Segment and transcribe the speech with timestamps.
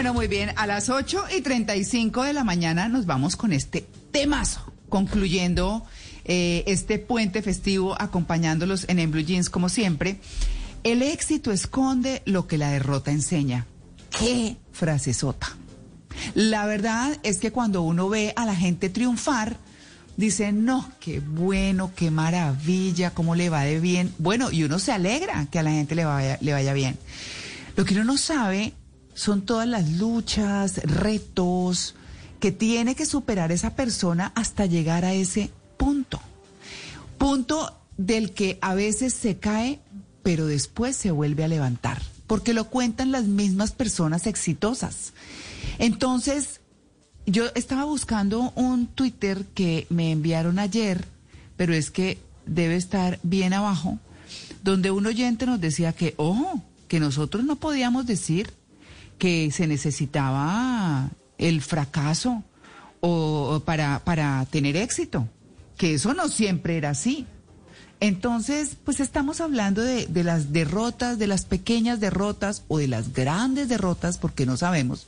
[0.00, 0.52] Bueno, muy bien.
[0.56, 5.84] A las 8 y 35 de la mañana nos vamos con este temazo, concluyendo
[6.24, 10.18] eh, este puente festivo, acompañándolos en, en Jeans como siempre.
[10.84, 13.66] El éxito esconde lo que la derrota enseña.
[14.18, 15.54] ¡Qué frase sota!
[16.34, 19.58] La verdad es que cuando uno ve a la gente triunfar,
[20.16, 24.14] dice, no, qué bueno, qué maravilla, cómo le va de bien.
[24.16, 26.96] Bueno, y uno se alegra que a la gente le vaya, le vaya bien.
[27.76, 28.72] Lo que uno no sabe
[29.14, 31.94] son todas las luchas, retos
[32.38, 36.20] que tiene que superar esa persona hasta llegar a ese punto.
[37.18, 39.80] Punto del que a veces se cae,
[40.22, 45.12] pero después se vuelve a levantar, porque lo cuentan las mismas personas exitosas.
[45.78, 46.60] Entonces,
[47.26, 51.04] yo estaba buscando un Twitter que me enviaron ayer,
[51.56, 53.98] pero es que debe estar bien abajo,
[54.64, 58.52] donde un oyente nos decía que, ojo, que nosotros no podíamos decir
[59.20, 62.42] que se necesitaba el fracaso
[63.00, 65.28] o para, para tener éxito,
[65.76, 67.26] que eso no siempre era así.
[68.00, 73.12] Entonces, pues estamos hablando de, de, las derrotas, de las pequeñas derrotas o de las
[73.12, 75.06] grandes derrotas, porque no sabemos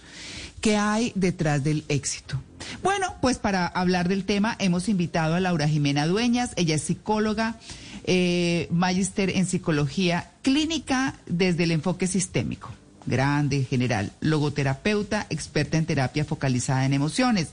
[0.60, 2.38] qué hay detrás del éxito.
[2.82, 7.56] Bueno, pues para hablar del tema hemos invitado a Laura Jimena Dueñas, ella es psicóloga,
[8.04, 12.68] eh, magister en psicología clínica desde el enfoque sistémico
[13.06, 17.52] grande, general, logoterapeuta, experta en terapia focalizada en emociones.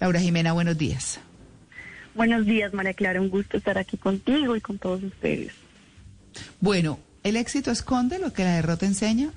[0.00, 1.20] Laura Jimena, buenos días.
[2.14, 5.52] Buenos días, María Clara, un gusto estar aquí contigo y con todos ustedes.
[6.60, 9.30] Bueno, ¿el éxito esconde lo que la derrota enseña?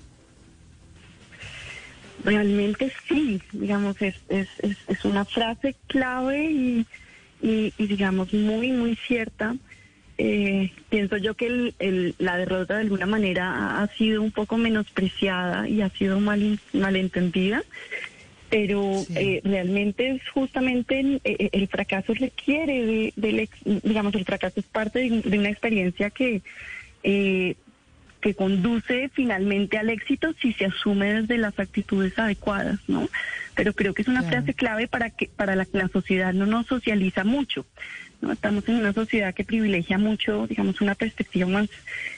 [2.24, 6.88] Realmente sí, digamos, es, es, es, es una frase clave y,
[7.42, 9.56] y, y, digamos, muy, muy cierta.
[10.18, 14.58] Eh, pienso yo que el, el, la derrota de alguna manera ha sido un poco
[14.58, 17.64] menospreciada y ha sido mal, malentendida,
[18.50, 19.14] pero sí.
[19.18, 23.50] eh, realmente es justamente el, el fracaso requiere de, del,
[23.84, 26.42] digamos, el fracaso es parte de, de una experiencia que
[27.04, 27.56] eh,
[28.26, 33.08] que conduce finalmente al éxito si se asume desde las actitudes adecuadas, ¿no?
[33.54, 34.38] Pero creo que es una claro.
[34.38, 37.68] frase clave para que para la que la sociedad no nos socializa mucho.
[38.22, 38.32] ¿No?
[38.32, 41.70] Estamos en una sociedad que privilegia mucho, digamos, una perspectiva más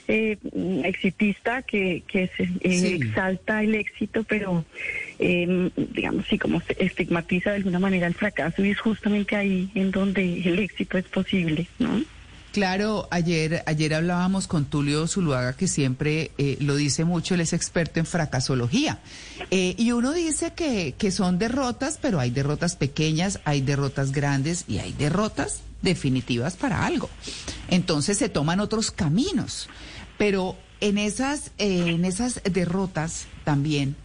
[0.06, 0.38] eh,
[0.84, 2.94] exitista que, que se, eh, sí.
[2.94, 4.64] exalta el éxito, pero
[5.18, 9.70] eh, digamos, sí, como se estigmatiza de alguna manera el fracaso y es justamente ahí
[9.74, 12.02] en donde el éxito es posible, ¿no?
[12.52, 17.52] Claro, ayer, ayer hablábamos con Tulio Zuluaga, que siempre eh, lo dice mucho, él es
[17.52, 18.98] experto en fracasología.
[19.50, 24.64] Eh, y uno dice que, que son derrotas, pero hay derrotas pequeñas, hay derrotas grandes
[24.66, 27.08] y hay derrotas definitivas para algo.
[27.68, 29.68] Entonces se toman otros caminos.
[30.16, 33.96] Pero en esas, eh, en esas derrotas también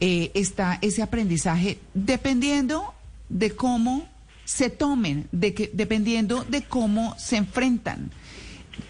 [0.00, 2.94] está ese aprendizaje, dependiendo
[3.28, 4.08] de cómo
[4.50, 8.10] se tomen, de que, dependiendo de cómo se enfrentan.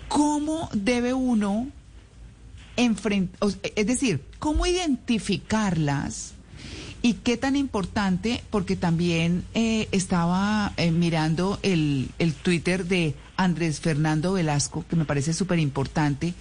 [0.08, 1.68] ¿Cómo debe uno
[2.76, 6.32] enfrentar, es decir, cómo identificarlas?
[7.02, 13.80] Y qué tan importante, porque también eh, estaba eh, mirando el, el Twitter de Andrés
[13.80, 16.34] Fernando Velasco, que me parece súper importante.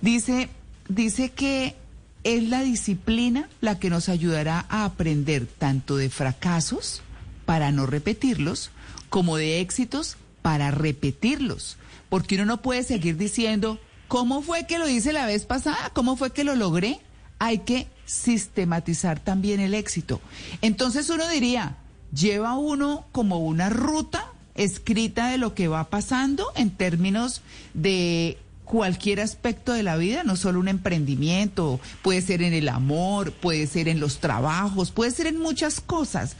[0.00, 0.48] Dice,
[0.88, 1.76] dice que
[2.24, 7.02] es la disciplina la que nos ayudará a aprender tanto de fracasos
[7.44, 8.72] para no repetirlos,
[9.08, 11.76] como de éxitos para repetirlos.
[12.08, 15.90] Porque uno no puede seguir diciendo, ¿cómo fue que lo hice la vez pasada?
[15.92, 17.00] ¿Cómo fue que lo logré?
[17.38, 20.20] Hay que sistematizar también el éxito.
[20.62, 21.76] Entonces uno diría,
[22.12, 27.42] lleva uno como una ruta escrita de lo que va pasando en términos
[27.74, 33.32] de cualquier aspecto de la vida, no solo un emprendimiento, puede ser en el amor,
[33.32, 36.36] puede ser en los trabajos, puede ser en muchas cosas.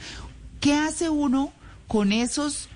[0.59, 1.53] ¿Qué hace uno
[1.87, 2.67] con esos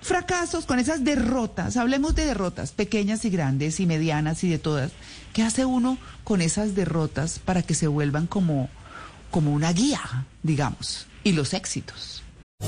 [0.00, 1.76] fracasos, con esas derrotas?
[1.76, 4.92] Hablemos de derrotas pequeñas y grandes y medianas y de todas.
[5.32, 8.68] ¿Qué hace uno con esas derrotas para que se vuelvan como,
[9.30, 12.22] como una guía, digamos, y los éxitos?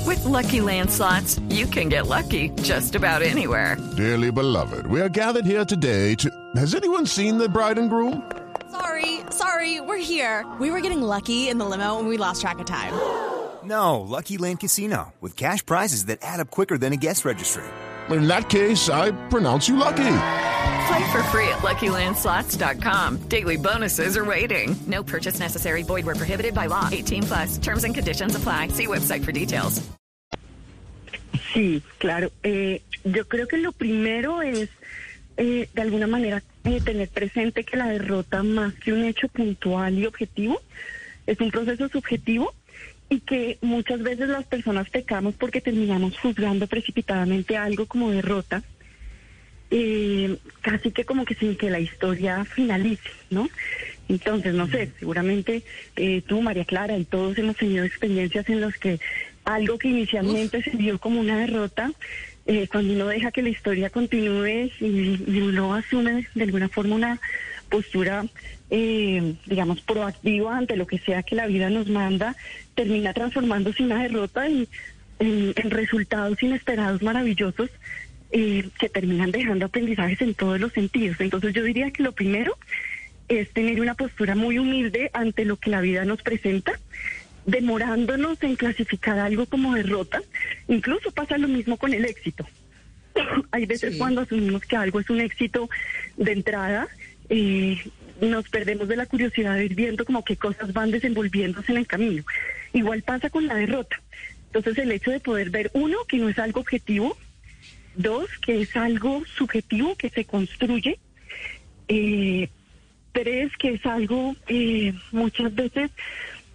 [0.05, 3.77] With lucky landslots, you can get lucky just about anywhere.
[3.97, 6.29] Dearly beloved, we are gathered here today to.
[6.55, 8.23] Has anyone seen the bride and groom?
[8.71, 10.45] Sorry, sorry, we're here.
[10.59, 12.93] We were getting lucky in the limo and we lost track of time.
[13.63, 17.63] No, Lucky Land Casino, with cash prizes that add up quicker than a guest registry.
[18.09, 20.17] In that case, I pronounce you lucky.
[20.87, 23.17] Play for free at LuckyLandSlots.com.
[23.29, 24.75] Daily bonuses are waiting.
[24.87, 25.83] No purchase necessary.
[25.83, 26.89] Void were prohibited by law.
[26.91, 27.57] 18 plus.
[27.57, 28.69] Terms and conditions apply.
[28.69, 29.81] See website for details.
[31.53, 32.31] Sí, claro.
[32.43, 34.69] Eh, yo creo que lo primero es,
[35.37, 39.97] eh, de alguna manera, eh, tener presente que la derrota, más que un hecho puntual
[39.97, 40.61] y objetivo,
[41.27, 42.53] es un proceso subjetivo
[43.11, 48.63] y que muchas veces las personas pecamos porque terminamos juzgando precipitadamente algo como derrota,
[49.69, 53.49] eh, casi que como que sin que la historia finalice, ¿no?
[54.07, 55.61] Entonces, no sé, seguramente
[55.97, 59.01] eh, tú, María Clara, y todos hemos tenido experiencias en las que
[59.43, 61.91] algo que inicialmente se vio como una derrota,
[62.45, 66.95] eh, cuando uno deja que la historia continúe y, y uno asume de alguna forma
[66.95, 67.19] una
[67.69, 68.25] postura,
[68.71, 72.35] eh, digamos, proactiva ante lo que sea que la vida nos manda,
[72.73, 74.67] termina transformándose una derrota en,
[75.19, 77.69] en resultados inesperados maravillosos
[78.31, 81.19] eh, que terminan dejando aprendizajes en todos los sentidos.
[81.19, 82.57] Entonces yo diría que lo primero
[83.27, 86.71] es tener una postura muy humilde ante lo que la vida nos presenta,
[87.45, 90.21] demorándonos en clasificar algo como derrota.
[90.69, 92.47] Incluso pasa lo mismo con el éxito.
[93.51, 93.97] Hay veces Sí.
[93.99, 95.69] cuando asumimos que algo es un éxito
[96.15, 96.87] de entrada,
[97.29, 97.77] eh,
[98.21, 101.87] nos perdemos de la curiosidad de ir viendo como qué cosas van desenvolviéndose en el
[101.87, 102.23] camino.
[102.73, 104.01] Igual pasa con la derrota.
[104.45, 107.17] Entonces el hecho de poder ver, uno, que no es algo objetivo,
[107.95, 110.99] dos, que es algo subjetivo que se construye,
[111.87, 112.49] eh,
[113.11, 115.91] tres, que es algo eh, muchas veces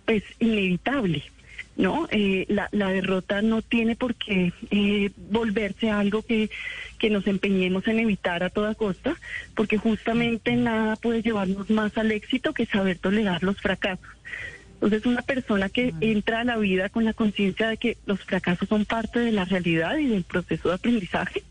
[0.05, 1.23] pues inevitable.
[1.77, 2.09] ¿No?
[2.11, 6.51] Eh, la, la derrota no tiene por qué eh, volverse algo que,
[6.99, 9.17] que nos empeñemos en evitar a toda costa,
[9.55, 14.09] porque justamente nada puede llevarnos más al éxito que saber tolerar los fracasos.
[14.75, 18.69] Entonces, una persona que entra a la vida con la conciencia de que los fracasos
[18.69, 21.43] son parte de la realidad y del proceso de aprendizaje,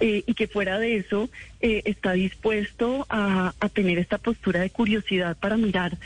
[0.00, 1.30] eh, y que fuera de eso
[1.60, 5.96] eh, está dispuesto a, a tener esta postura de curiosidad para mirar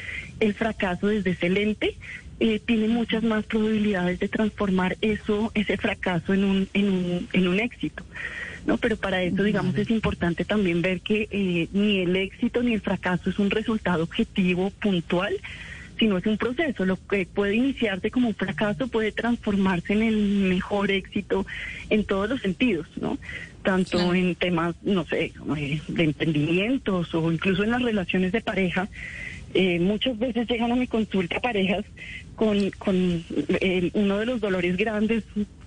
[0.40, 1.96] el fracaso desde ese lente,
[2.40, 7.48] eh, tiene muchas más probabilidades de transformar eso, ese fracaso en un, en un, en
[7.48, 8.04] un éxito.
[8.66, 8.76] ¿no?
[8.76, 12.80] Pero para eso, digamos, es importante también ver que eh, ni el éxito ni el
[12.80, 15.34] fracaso es un resultado objetivo, puntual,
[15.98, 16.84] sino es un proceso.
[16.84, 21.46] Lo que puede iniciarse como un fracaso puede transformarse en el mejor éxito
[21.90, 23.18] en todos los sentidos, ¿no?
[23.62, 24.14] Tanto Claro.
[24.14, 28.88] en temas, no sé, eh, de emprendimientos o incluso en las relaciones de pareja.
[29.54, 31.84] Eh, muchas veces llegan a mi consulta parejas
[32.36, 33.24] con, con
[33.60, 35.24] eh, uno de los dolores grandes,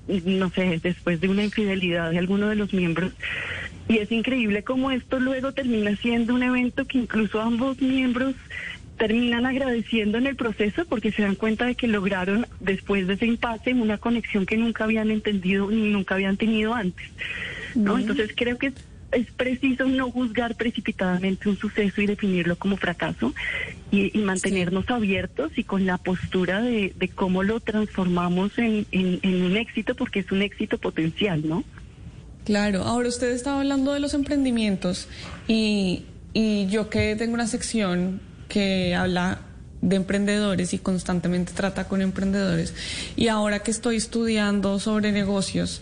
[0.08, 3.14] no sé, después de una infidelidad de alguno de los miembros.
[3.88, 8.36] Y es increíble cómo esto luego termina siendo un evento que incluso ambos miembros
[8.98, 13.26] terminan agradeciendo en el proceso porque se dan cuenta de que lograron después de ese
[13.26, 17.10] impasse una conexión que nunca habían entendido ni nunca habían tenido antes.
[17.74, 17.98] ¿no?
[17.98, 18.74] Entonces creo que
[19.12, 23.34] es, preciso no juzgar precipitadamente un suceso y definirlo como fracaso
[23.92, 29.20] y, y mantenernos abiertos y con la postura de, de cómo lo transformamos en, en,
[29.22, 31.64] en un éxito porque es un éxito potencial, ¿no?
[32.46, 35.08] Claro, ahora usted estaba hablando de los emprendimientos
[35.48, 38.20] y, y yo que tengo una sección
[38.50, 39.42] que habla
[39.82, 42.74] de emprendedores y constantemente trata con emprendedores
[43.16, 45.82] y ahora que estoy estudiando sobre negocios,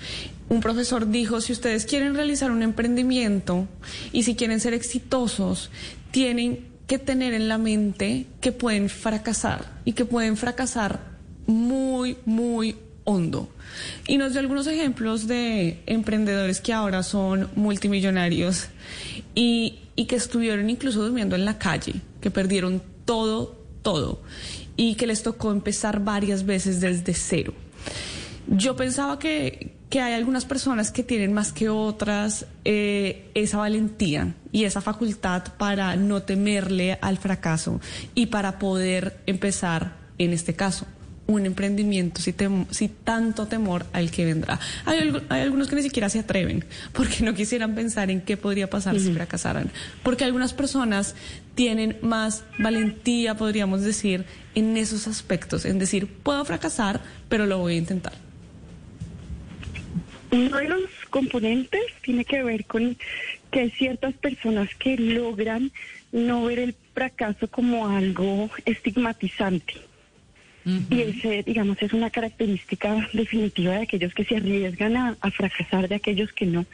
[0.50, 3.68] un profesor dijo, si ustedes quieren realizar un emprendimiento
[4.12, 5.70] y si quieren ser exitosos,
[6.12, 11.00] tienen que tener en la mente que pueden fracasar y que pueden fracasar
[11.46, 13.50] muy, muy hondo.
[14.08, 18.68] Y nos dio algunos ejemplos de emprendedores que ahora son multimillonarios
[19.36, 24.22] y, que estuvieron incluso durmiendo en la calle, que perdieron todo, todo,
[24.78, 27.54] y que les tocó empezar varias veces desde cero.
[28.48, 34.36] Yo pensaba que, que hay algunas personas que tienen más que otras eh, esa valentía
[34.52, 37.82] y esa facultad para no temerle al fracaso
[38.14, 40.86] y para poder empezar, en este caso,
[41.26, 44.60] un emprendimiento si, tem- si tanto temor al que vendrá.
[44.86, 48.70] Hay, hay algunos que ni siquiera se atreven porque no quisieran pensar en qué podría
[48.70, 49.72] pasar si fracasaran.
[50.04, 51.14] Porque algunas personas
[51.56, 57.74] tienen más valentía, podríamos decir, en esos aspectos, en decir, puedo fracasar, pero lo voy
[57.76, 58.14] a intentar.
[60.32, 62.96] Uno de los componentes tiene que ver con
[63.52, 65.72] que hay ciertas personas que logran
[66.12, 69.74] no ver el fracaso como algo estigmatizante.
[70.92, 75.88] Y ese, digamos, es una característica definitiva de aquellos que se arriesgan a, a fracasar,
[75.88, 76.66] de aquellos que no.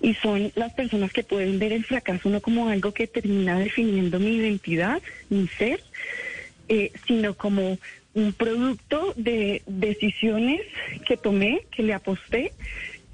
[0.00, 4.20] y son las personas que pueden ver el fracaso no como algo que termina definiendo
[4.20, 5.80] mi identidad, mi ser,
[6.68, 7.78] eh, sino como
[8.16, 10.62] un producto de decisiones
[11.06, 12.52] que tomé, que le aposté,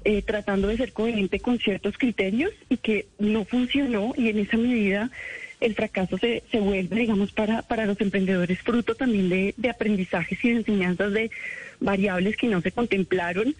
[0.05, 4.57] eh, tratando de ser coherente con ciertos criterios y que no funcionó y en esa
[4.57, 5.11] medida
[5.59, 10.43] el fracaso se, se vuelve, digamos, para, para los emprendedores fruto también de, de aprendizajes
[10.43, 11.31] y de enseñanzas de
[11.79, 13.55] variables que no se contemplaron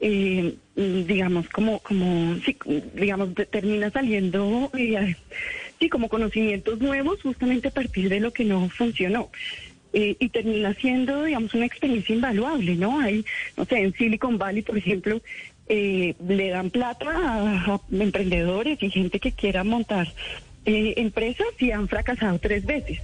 [0.00, 2.56] eh, digamos, como, como, sí,
[2.94, 5.16] digamos, termina saliendo, eh,
[5.80, 9.30] sí, como conocimientos nuevos justamente a partir de lo que no funcionó.
[9.94, 13.00] Eh, y termina siendo, digamos, una experiencia invaluable, ¿no?
[13.00, 13.24] Hay,
[13.56, 15.22] no sé, en Silicon Valley, por ejemplo,
[15.66, 20.08] eh, le dan plata a, a, emprendedores y gente que quiera montar
[20.66, 22.98] eh, empresas y han fracasado tres veces.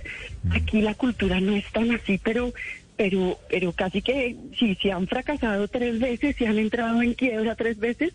[0.50, 2.52] Aquí la cultura no es tan así, pero
[2.96, 7.54] pero pero casi que si si han fracasado tres veces, si han entrado en quiebra
[7.54, 8.12] tres veces,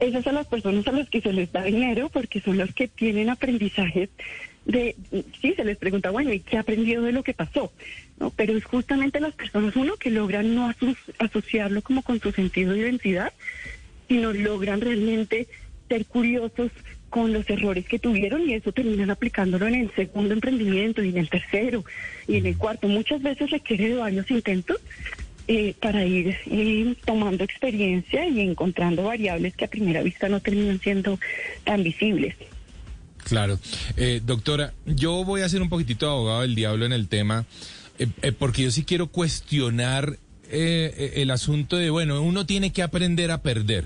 [0.00, 2.88] esas son las personas a las que se les da dinero porque son las que
[2.88, 4.08] tienen aprendizajes
[4.68, 4.94] de,
[5.40, 7.72] sí, se les pregunta, bueno, ¿y qué ha aprendido de lo que pasó?
[8.20, 8.30] ¿No?
[8.30, 12.72] Pero es justamente las personas, uno, que logran no aso asociarlo como con su sentido
[12.72, 13.32] de identidad,
[14.08, 15.48] sino logran realmente
[15.88, 16.70] ser curiosos
[17.08, 21.16] con los errores que tuvieron y eso terminan aplicándolo en el segundo emprendimiento y en
[21.16, 21.82] el tercero
[22.26, 22.88] y en el cuarto.
[22.88, 24.78] Muchas veces requiere de varios intentos
[25.46, 30.78] eh, para ir eh, tomando experiencia y encontrando variables que a primera vista no terminan
[30.78, 31.18] siendo
[31.64, 32.34] tan visibles.
[33.24, 33.58] Claro.
[33.96, 37.44] Eh, doctora, yo voy a ser un poquitito abogado del diablo en el tema,
[38.38, 40.18] porque yo sí quiero cuestionar
[40.50, 43.84] eh, el asunto de, bueno, uno tiene que aprender a perder.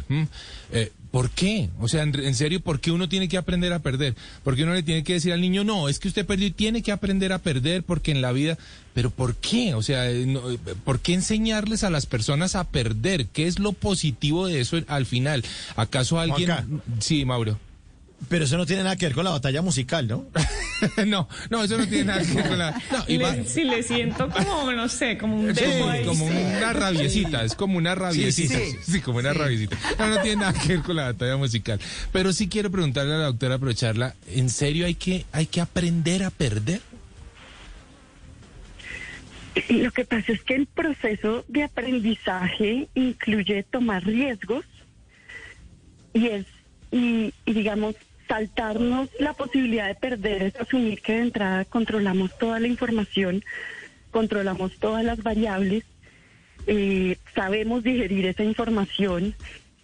[0.72, 1.68] Eh, ¿Por qué?
[1.80, 4.14] O sea, en, en, serio, ¿por qué uno tiene que aprender a perder?
[4.44, 6.82] Porque uno le tiene que decir al niño, no, es que usted perdió y tiene
[6.82, 8.58] que aprender a perder porque en la vida,
[8.94, 9.74] pero ¿por qué?
[9.74, 10.40] O sea, no,
[10.84, 13.26] ¿por qué enseñarles a las personas a perder?
[13.26, 15.44] ¿Qué es lo positivo de eso al final?
[15.74, 16.48] ¿Acaso alguien...
[16.48, 16.66] Juanca.
[17.00, 17.58] Sí, Mauro.
[18.28, 20.26] Pero eso no tiene nada que ver con la batalla musical, ¿no?
[21.06, 22.70] no, no, eso no tiene nada que ver con la...
[22.92, 25.54] No, le, si le siento como, no sé, como un...
[25.54, 25.64] Sí,
[26.04, 28.54] como una rabiecita, es como una rabiecita.
[28.58, 29.38] Sí, sí, sí como una sí.
[29.38, 29.76] rabiecita.
[29.98, 31.80] No, no tiene nada que ver con la batalla musical.
[32.12, 36.22] Pero sí quiero preguntarle a la doctora, aprovecharla, ¿en serio hay que, hay que aprender
[36.22, 36.80] a perder?
[39.68, 44.64] Lo que pasa es que el proceso de aprendizaje incluye tomar riesgos
[46.14, 46.46] y es,
[46.90, 47.94] y, y digamos,
[48.32, 53.44] saltarnos la posibilidad de perder es asumir que de entrada controlamos toda la información,
[54.10, 55.84] controlamos todas las variables,
[56.66, 59.34] eh, sabemos digerir esa información,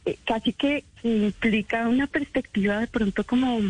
[0.06, 3.60] eh, casi que implica una perspectiva de pronto como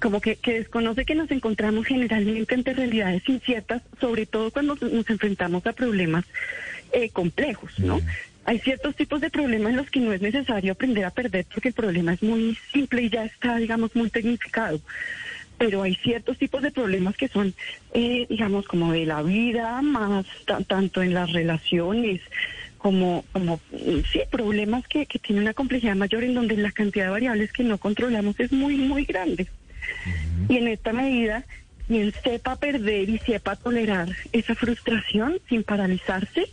[0.00, 5.10] como que, que, desconoce que nos encontramos generalmente ante realidades inciertas, sobre todo cuando nos
[5.10, 6.24] enfrentamos a problemas
[6.92, 8.00] eh, complejos, ¿no?
[8.44, 8.50] Mm.
[8.50, 11.68] Hay ciertos tipos de problemas en los que no es necesario aprender a perder porque
[11.68, 14.80] el problema es muy simple y ya está, digamos, muy tecnificado.
[15.58, 17.54] Pero hay ciertos tipos de problemas que son,
[17.92, 20.24] eh, digamos, como de la vida, más
[20.66, 22.22] tanto en las relaciones,
[22.78, 23.60] como, como
[24.10, 27.62] sí, problemas que, que tienen una complejidad mayor en donde la cantidad de variables que
[27.62, 29.48] no controlamos es muy, muy grande.
[29.48, 30.54] Uh -huh.
[30.54, 31.44] Y en esta medida,
[31.86, 36.46] quien sepa perder y sepa tolerar esa frustración sin paralizarse,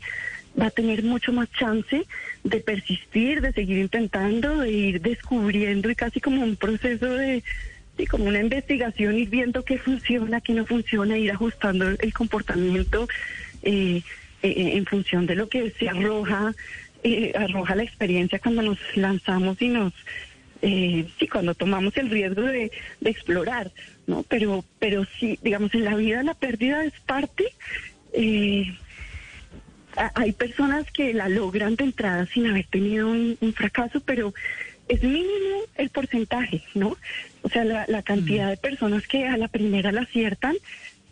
[0.60, 2.04] va a tener mucho más chance
[2.44, 7.44] de persistir, de seguir intentando, de ir descubriendo y casi como un proceso de,
[7.98, 13.08] sí, como una investigación, ir viendo qué funciona, qué no funciona, ir ajustando el comportamiento
[13.64, 14.02] eh,
[14.44, 16.54] eh, en función de lo que se arroja,
[17.04, 19.94] eh, arroja la experiencia cuando nos lanzamos y nos
[20.62, 23.72] eh, sí, cuando tomamos el riesgo de, de, explorar,
[24.08, 24.24] ¿no?
[24.24, 27.46] Pero, pero sí, digamos, en la vida la pérdida es parte.
[28.14, 28.76] Eh,
[30.16, 34.34] hay personas que la logran de entrada sin haber tenido un, un, fracaso, pero
[34.88, 36.98] es mínimo el porcentaje, ¿no?
[37.42, 38.50] O sea, la, la cantidad mm.
[38.52, 40.56] de personas que a la primera la aciertan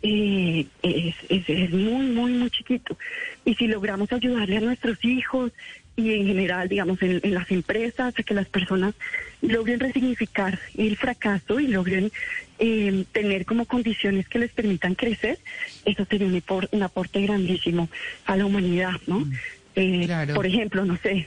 [0.02, 2.96] eh, es, es, es, muy, muy, muy chiquito.
[3.44, 5.52] Y si logramos ayudarle a nuestros hijos
[5.96, 8.94] y en general, digamos, en, en, las empresas, a que las personas
[9.40, 12.12] logren resignificar el fracaso y logren
[12.58, 15.38] eh, tener como condiciones que les permitan crecer,
[15.84, 17.88] eso sería un, un aporte grandísimo
[18.26, 19.20] a la humanidad, ¿no?
[19.20, 19.32] Mm.
[19.76, 20.34] Eh, claro.
[20.34, 21.26] Por ejemplo, no sé,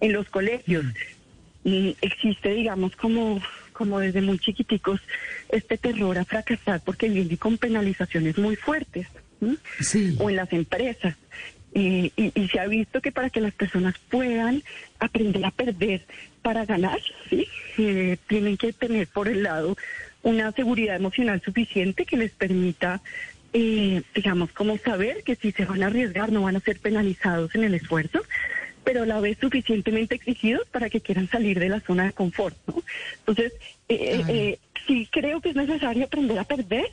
[0.00, 0.84] en los colegios
[1.64, 1.90] mm.
[2.00, 3.40] existe, digamos, como
[3.72, 5.02] como desde muy chiquiticos
[5.50, 9.06] este terror a fracasar porque viene con penalizaciones muy fuertes.
[9.80, 10.16] Sí.
[10.18, 11.14] O en las empresas.
[11.78, 14.62] Eh, y, y, se ha visto que para que las personas puedan
[14.98, 16.06] aprender a perder
[16.40, 17.46] para ganar, ¿sí?
[17.76, 19.76] Eh, tienen que tener por el lado
[20.22, 23.02] una seguridad emocional suficiente que les permita,
[23.52, 27.54] eh, digamos, como saber que si se van a arriesgar no van a ser penalizados
[27.54, 28.22] en el esfuerzo.
[28.82, 32.56] pero a la vez suficientemente exigidos para que quieran salir de la zona de confort,
[32.68, 32.82] ¿no?
[33.18, 33.52] Entonces,
[33.88, 36.86] eh, eh, sí creo que es necesario aprender a perder,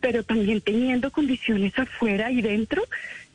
[0.00, 2.82] pero también teniendo condiciones afuera y dentro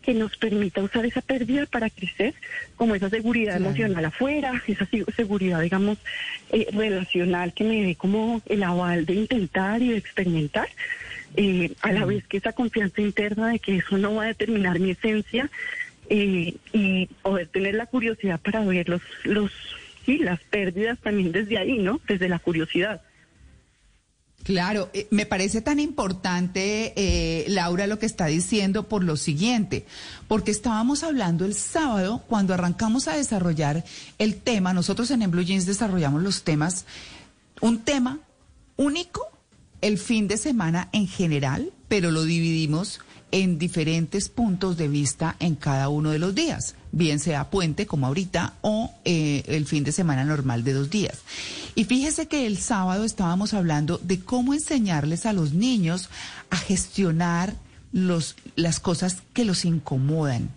[0.03, 2.33] que nos permita usar esa pérdida para crecer,
[2.75, 5.97] como esa seguridad emocional afuera, esa seguridad, digamos,
[6.51, 10.67] eh, relacional que me dé como el aval de intentar y de experimentar,
[11.35, 14.79] eh, a la vez que esa confianza interna de que eso no va a determinar
[14.79, 15.49] mi esencia
[16.09, 19.51] eh, y poder tener la curiosidad para ver los, los,
[20.05, 22.01] sí, las pérdidas también desde ahí, ¿no?
[22.07, 23.01] Desde la curiosidad.
[24.43, 29.85] Claro, eh, me parece tan importante, eh, Laura, lo que está diciendo por lo siguiente,
[30.27, 33.85] porque estábamos hablando el sábado cuando arrancamos a desarrollar
[34.19, 36.85] el tema, nosotros en, en Blue Jeans desarrollamos los temas,
[37.61, 38.19] un tema
[38.75, 39.21] único
[39.79, 42.99] el fin de semana en general, pero lo dividimos
[43.31, 48.07] en diferentes puntos de vista en cada uno de los días, bien sea puente como
[48.07, 51.19] ahorita o eh, el fin de semana normal de dos días.
[51.75, 56.09] Y fíjese que el sábado estábamos hablando de cómo enseñarles a los niños
[56.51, 57.55] a gestionar
[57.91, 60.49] los, las cosas que los incomodan,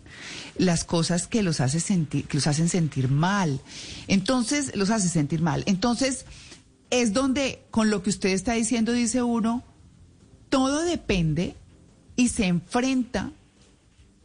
[0.58, 3.60] las cosas que los, hace sentir, que los hacen sentir mal.
[4.06, 5.64] Entonces, los hace sentir mal.
[5.66, 6.26] Entonces,
[6.90, 9.64] es donde con lo que usted está diciendo, dice uno,
[10.50, 11.56] todo depende
[12.14, 13.30] y se enfrenta,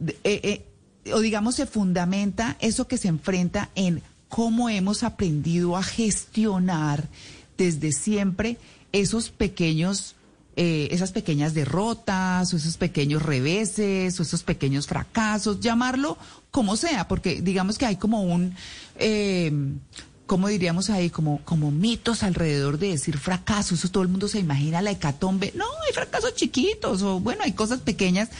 [0.00, 0.66] eh, eh,
[1.12, 7.08] o digamos se fundamenta eso que se enfrenta en cómo hemos aprendido a gestionar
[7.58, 8.56] desde siempre
[8.92, 10.14] esos pequeños,
[10.56, 16.16] eh, esas pequeñas derrotas, o esos pequeños reveses, o esos pequeños fracasos, llamarlo
[16.50, 18.54] como sea, porque digamos que hay como un
[20.32, 21.10] ¿cómo diríamos ahí?
[21.10, 23.74] Como, como mitos alrededor de decir fracaso.
[23.74, 25.52] Eso todo el mundo se imagina la hecatombe.
[25.54, 28.30] No, hay fracasos chiquitos o bueno, hay cosas pequeñas,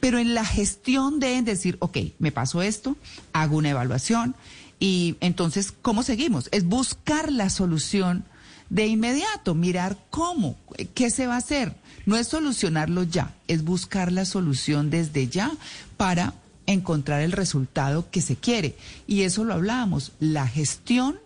[0.00, 2.96] pero en la gestión deben decir, ok, me pasó esto,
[3.34, 4.34] hago una evaluación
[4.80, 6.48] y entonces, ¿cómo seguimos?
[6.50, 8.24] Es buscar la solución
[8.70, 10.56] de inmediato, mirar cómo,
[10.94, 11.76] qué se va a hacer.
[12.06, 15.52] No es solucionarlo ya, es buscar la solución desde ya
[15.98, 16.32] para
[16.64, 18.76] encontrar el resultado que se quiere.
[19.06, 21.18] Y eso lo hablábamos, la gestión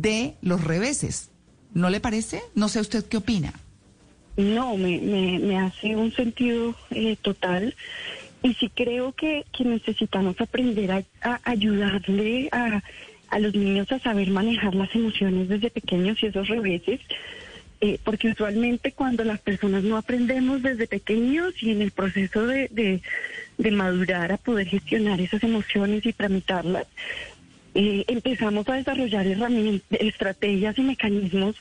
[0.00, 1.30] de los reveses.
[1.72, 2.42] ¿No le parece?
[2.54, 3.52] No sé usted qué opina.
[4.36, 7.74] No, me, me, hace un sentido eh, total.
[8.42, 10.90] Y sí creo que, que necesitamos aprender
[11.22, 12.82] a, ayudarle a,
[13.30, 17.00] a, los niños a saber manejar las emociones desde pequeños y esos reveses.
[17.80, 22.68] Eh, porque usualmente cuando las personas no aprendemos desde pequeños y en el proceso de,
[22.68, 23.02] de,
[23.58, 26.86] de madurar a poder gestionar esas emociones y tramitarlas,
[27.74, 31.56] eh, empezamos a desarrollar herramientas, estrategias y mecanismos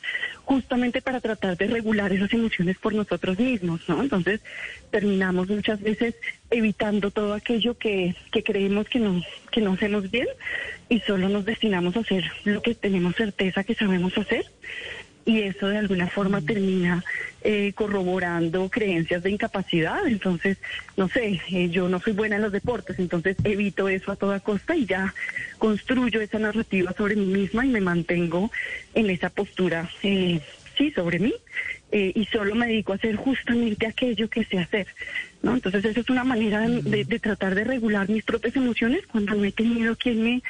[0.46, 4.02] justamente para tratar de regular esas emociones por nosotros mismos, ¿no?
[4.02, 4.42] Entonces
[4.92, 6.16] terminamos muchas veces
[6.52, 10.28] evitando todo aquello que, que creemos que no, que no hacemos bien
[10.90, 14.46] y solo nos destinamos a hacer lo que tenemos certeza que sabemos hacer
[15.26, 17.04] y eso de alguna forma termina
[17.42, 20.06] eh, corroborando creencias de incapacidad.
[20.08, 20.58] Entonces,
[20.98, 24.40] no sé, eh, yo no soy buena en los deportes, entonces evito eso a toda
[24.40, 25.14] costa y ya
[25.58, 28.52] construyo esa narrativa sobre mí misma y me mantengo
[28.94, 30.42] en esa postura, eh,
[30.78, 31.34] sí, sobre mí.
[31.92, 34.88] y solo me dedico a hacer justamente aquello que sé hacer,
[35.44, 35.54] ¿no?
[35.54, 39.44] Entonces esa es una manera de, de tratar de regular mis propias emociones cuando no
[39.44, 40.42] he tenido quien me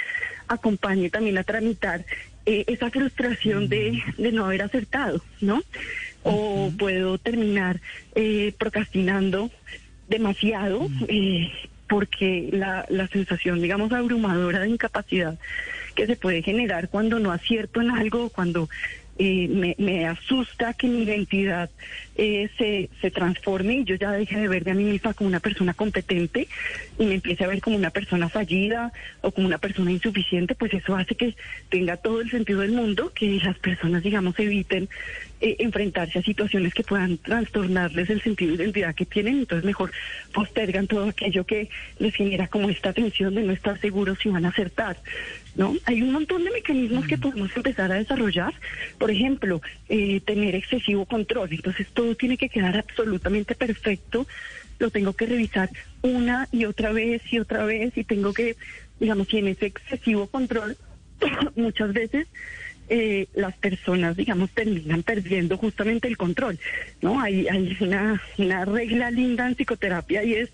[0.47, 2.05] acompañe también a tramitar
[2.45, 5.63] eh, esa frustración de, de, no haber acertado, ¿no?
[6.23, 7.79] O puedo terminar
[8.15, 9.51] eh, procrastinando
[10.07, 11.51] demasiado eh,
[11.87, 15.37] porque la, la sensación, digamos, abrumadora de incapacidad
[15.95, 18.69] que se puede generar cuando no acierto en algo, cuando
[19.19, 21.69] eh, me, me, asusta que mi identidad
[22.15, 25.39] eh, se, se transforme y yo ya deje de verme a mí misma como una
[25.39, 26.47] persona competente
[26.97, 30.73] y me empiece a ver como una persona fallida o como una persona insuficiente, pues
[30.73, 31.35] eso hace que
[31.69, 34.89] tenga todo el sentido del mundo que las personas, digamos, eviten
[35.41, 39.91] eh, enfrentarse a situaciones que puedan trastornarles el sentido de identidad que tienen, entonces mejor
[40.33, 44.45] postergan todo aquello que les genera como esta tensión de no estar seguros si van
[44.45, 44.97] a acertar.
[45.55, 45.75] ¿No?
[45.85, 48.53] Hay un montón de mecanismos que podemos empezar a desarrollar.
[48.97, 51.49] Por ejemplo, eh, tener excesivo control.
[51.51, 54.27] Entonces todo tiene que quedar absolutamente perfecto.
[54.79, 55.69] Lo tengo que revisar
[56.01, 58.55] una y otra vez y otra vez y tengo que,
[58.99, 60.77] digamos, si en ese excesivo control
[61.55, 62.27] muchas veces
[62.89, 66.59] eh, las personas, digamos, terminan perdiendo justamente el control,
[67.01, 67.21] ¿no?
[67.21, 70.49] Hay, hay una, una regla linda en psicoterapia y es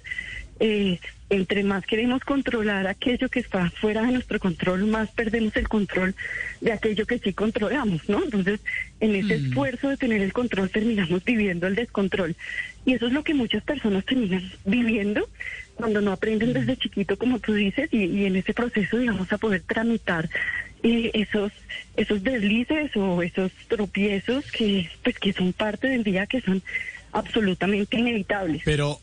[0.60, 5.68] eh, entre más queremos controlar aquello que está fuera de nuestro control, más perdemos el
[5.68, 6.16] control
[6.60, 8.24] de aquello que sí controlamos, ¿no?
[8.24, 8.60] Entonces,
[9.00, 9.46] en ese mm.
[9.46, 12.36] esfuerzo de tener el control, terminamos viviendo el descontrol.
[12.86, 15.30] Y eso es lo que muchas personas terminan viviendo
[15.76, 19.38] cuando no aprenden desde chiquito, como tú dices, y, y en ese proceso, digamos, a
[19.38, 20.30] poder tramitar
[20.82, 21.52] eh, esos
[21.98, 26.64] esos deslices o esos tropiezos que pues que son parte del día, que son
[27.12, 28.62] absolutamente inevitables.
[28.64, 29.00] Pero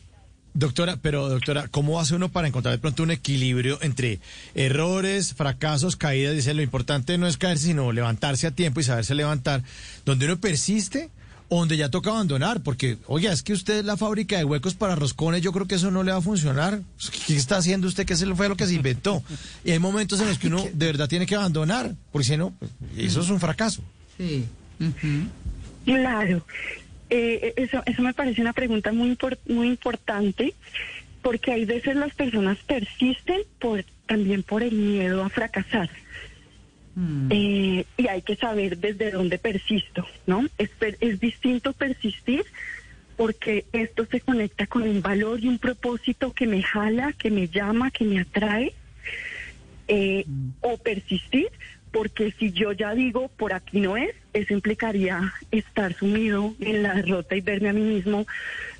[0.57, 4.19] Doctora, pero doctora, ¿cómo hace uno para encontrar de pronto un equilibrio entre
[4.55, 6.33] errores, fracasos, caídas?
[6.33, 9.61] Dice, lo importante no es caer, sino levantarse a tiempo y saberse levantar.
[10.03, 11.11] Donde uno persiste
[11.49, 14.73] o donde ya toca abandonar, porque, oye, es que usted es la fábrica de huecos
[14.73, 16.81] para roscones, yo creo que eso no le va a funcionar.
[17.27, 18.07] ¿Qué está haciendo usted?
[18.07, 19.21] ¿Qué fue lo que se inventó?
[19.63, 22.49] Y hay momentos en los que uno de verdad tiene que abandonar, porque si no,
[22.57, 23.83] pues, eso es un fracaso.
[24.17, 24.43] Sí.
[25.85, 26.43] Claro.
[27.09, 29.17] Eh, eso, eso me parece una pregunta muy,
[29.47, 30.53] muy importante,
[31.21, 35.89] porque hay veces las personas persisten por, también por el miedo a fracasar.
[36.95, 37.27] Mm.
[37.29, 40.45] Eh, y hay que saber desde dónde persisto, ¿no?
[40.57, 42.43] Es, es distinto persistir
[43.15, 47.47] porque esto se conecta con un valor y un propósito que me jala, que me
[47.47, 48.73] llama, que me atrae,
[49.87, 50.49] eh, mm.
[50.61, 51.49] o persistir
[51.91, 56.93] porque si yo ya digo por aquí no es, eso implicaría estar sumido en la
[56.95, 58.25] derrota y verme a mí mismo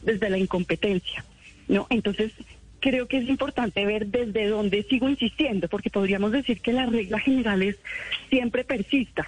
[0.02, 1.24] desde la incompetencia,
[1.68, 1.88] ¿no?
[1.90, 2.32] Entonces,
[2.80, 7.20] creo que es importante ver desde dónde sigo insistiendo, porque podríamos decir que la regla
[7.20, 7.76] general es
[8.30, 9.28] siempre persista.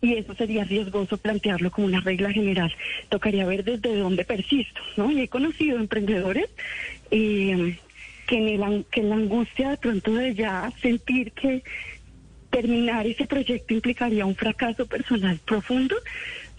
[0.00, 2.74] Y eso sería riesgoso plantearlo como una regla general.
[3.08, 5.12] Tocaría ver desde dónde persisto, ¿no?
[5.12, 6.48] Y he conocido emprendedores
[7.12, 7.78] eh,
[8.26, 11.62] que, en que en la angustia de pronto de ya sentir que
[12.52, 15.96] terminar ese proyecto implicaría un fracaso personal profundo,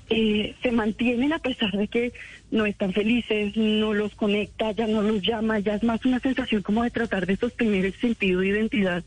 [0.09, 2.11] eh, se mantienen a pesar de que
[2.51, 6.61] no están felices, no los conecta, ya no los llama, ya es más una sensación
[6.61, 9.03] como de tratar de sostener el sentido de identidad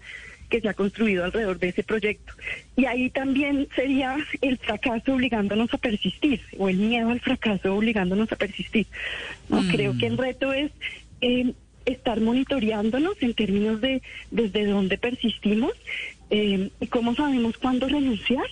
[0.48, 2.32] que se ha construido alrededor de ese proyecto.
[2.76, 8.30] Y ahí también sería el fracaso obligándonos a persistir, o el miedo al fracaso obligándonos
[8.32, 8.86] a persistir.
[9.48, 9.62] ¿no?
[9.62, 9.68] Mm.
[9.68, 10.70] Creo que el reto es
[11.20, 11.52] eh,
[11.84, 15.72] estar monitoreándonos en términos de desde dónde persistimos
[16.30, 18.46] eh, y cómo sabemos cuándo renunciar.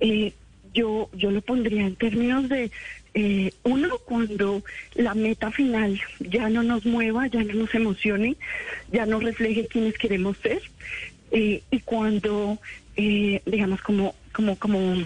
[0.00, 0.32] Eh,
[0.74, 2.70] yo, yo lo pondría en términos de,
[3.14, 4.62] eh, uno, cuando
[4.94, 8.36] la meta final ya no nos mueva, ya no nos emocione,
[8.92, 10.60] ya no refleje quienes queremos ser,
[11.32, 12.58] y cuando,
[12.94, 14.96] digamos, como, como, como,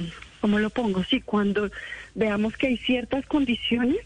[0.40, 1.70] como lo pongo, sí, cuando
[2.14, 3.98] veamos que hay ciertas condiciones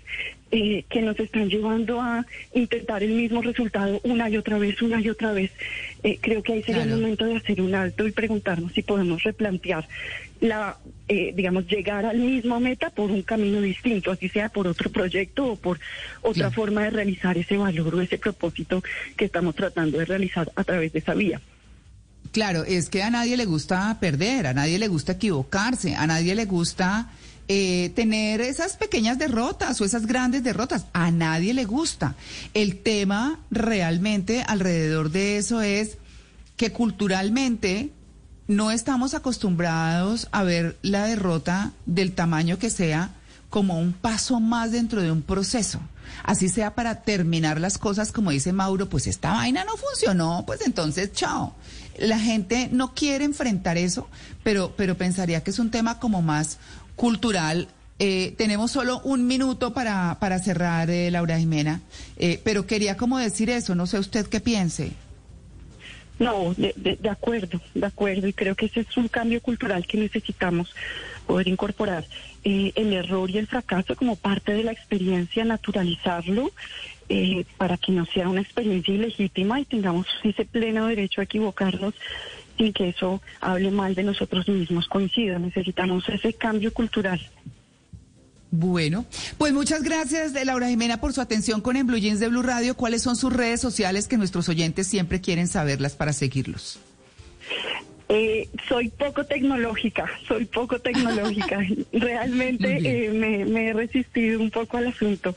[0.56, 5.00] eh, que nos están llevando a intentar el mismo resultado una y otra vez, una
[5.00, 5.50] y otra vez.
[6.04, 9.24] Eh, creo que ahí sería el momento de hacer un alto y preguntarnos si podemos
[9.24, 9.88] replantear
[10.40, 14.92] la, eh, digamos, llegar al mismo meta por un camino distinto, así sea por otro
[14.92, 15.80] proyecto o por
[16.22, 18.80] otra forma de realizar ese valor o ese propósito
[19.16, 21.40] que estamos tratando de realizar a través de esa vía.
[22.30, 26.36] Claro, es que a nadie le gusta perder, a nadie le gusta equivocarse, a nadie
[26.36, 27.10] le gusta
[27.48, 30.86] eh, tener esas pequeñas derrotas o esas grandes derrotas.
[30.92, 32.14] A nadie le gusta.
[32.54, 35.98] El tema realmente alrededor de eso es
[36.56, 37.90] que culturalmente
[38.46, 43.10] no estamos acostumbrados a ver la derrota del tamaño que sea
[43.50, 45.80] como un paso más dentro de un proceso.
[46.22, 50.60] Así sea para terminar las cosas, como dice Mauro, pues esta vaina no funcionó, pues
[50.66, 51.54] entonces chao.
[51.98, 54.08] La gente no quiere enfrentar eso,
[54.42, 56.58] pero, pero pensaría que es un tema como más
[56.96, 57.68] cultural.
[57.98, 61.80] Eh, tenemos solo un minuto para, para cerrar, eh, Laura Jimena,
[62.16, 64.92] eh, pero quería como decir eso, no sé usted qué piense.
[66.18, 69.98] No, de, de, acuerdo, de acuerdo, y creo que ese es un cambio cultural que
[69.98, 70.74] necesitamos
[71.26, 72.04] poder incorporar.
[72.44, 76.52] el error y el fracaso como parte de la experiencia, naturalizarlo
[77.58, 81.94] para que no sea una experiencia ilegítima y tengamos ese pleno derecho a equivocarnos
[82.56, 84.88] y que eso hable mal de nosotros mismos.
[84.88, 87.20] Coincido, necesitamos ese cambio cultural.
[88.56, 89.04] Bueno,
[89.36, 92.42] pues muchas gracias de Laura Jimena por su atención con En Blue Jeans de Blue
[92.42, 92.76] Radio.
[92.76, 96.78] ¿Cuáles son sus redes sociales que nuestros oyentes siempre quieren saberlas para seguirlos?
[98.08, 101.58] Eh, soy poco tecnológica, soy poco tecnológica.
[101.92, 105.34] Realmente eh, me, he resistido un poco al asunto.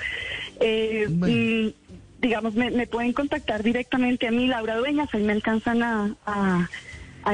[0.60, 6.16] Eh, mm, digamos, me, pueden contactar directamente a mí, Laura Dueñas, ahí me alcanzan a
[6.26, 6.70] a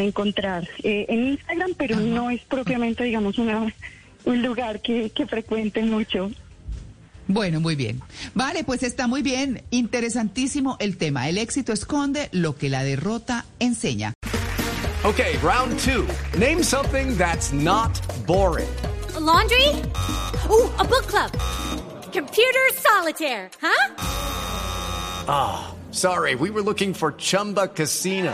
[0.01, 3.73] encontrar eh, en Instagram, pero no es propiamente, digamos, una,
[4.25, 6.31] un lugar que, que frecuente mucho.
[7.27, 8.01] Bueno, muy bien.
[8.33, 9.63] Vale, pues está muy bien.
[9.71, 11.29] Interesantísimo el tema.
[11.29, 14.13] El éxito esconde lo que la derrota enseña.
[15.05, 16.07] Okay, round two.
[16.37, 17.91] Name something that's not
[18.25, 18.69] boring.
[19.23, 19.67] laundry?
[20.49, 21.31] Oh, a book club.
[22.11, 23.95] Computer solitaire, huh?
[25.27, 26.35] Ah, oh, sorry.
[26.35, 28.33] We were looking for Chumba Casino.